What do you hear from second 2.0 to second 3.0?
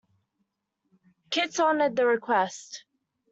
request.